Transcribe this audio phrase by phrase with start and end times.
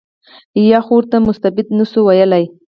[0.55, 2.45] بیا خو ورته مستبد نه شو ویلای.